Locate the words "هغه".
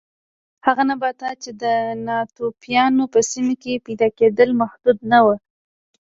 0.65-0.83